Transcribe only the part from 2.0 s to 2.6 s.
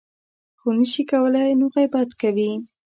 کوي.